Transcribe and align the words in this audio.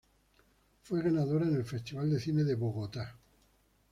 Fue 0.81 1.03
ganadora 1.03 1.45
en 1.47 1.55
el 1.57 1.63
Festival 1.63 2.09
de 2.09 2.19
cine 2.19 2.43
de 2.43 2.55
Bogotá. 2.55 3.19